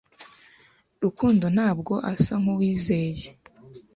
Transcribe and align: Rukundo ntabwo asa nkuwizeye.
Rukundo 1.03 1.45
ntabwo 1.55 1.93
asa 2.11 2.33
nkuwizeye. 2.41 3.27